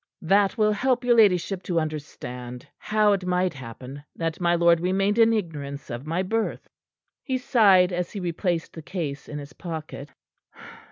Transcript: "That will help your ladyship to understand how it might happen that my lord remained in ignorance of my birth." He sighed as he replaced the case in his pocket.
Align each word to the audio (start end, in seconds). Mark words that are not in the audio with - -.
"That 0.23 0.57
will 0.57 0.71
help 0.71 1.03
your 1.03 1.15
ladyship 1.15 1.61
to 1.61 1.79
understand 1.79 2.65
how 2.79 3.13
it 3.13 3.23
might 3.23 3.53
happen 3.53 4.03
that 4.15 4.41
my 4.41 4.55
lord 4.55 4.79
remained 4.79 5.19
in 5.19 5.31
ignorance 5.31 5.91
of 5.91 6.07
my 6.07 6.23
birth." 6.23 6.67
He 7.21 7.37
sighed 7.37 7.93
as 7.93 8.09
he 8.11 8.19
replaced 8.19 8.73
the 8.73 8.81
case 8.81 9.29
in 9.29 9.37
his 9.37 9.53
pocket. 9.53 10.09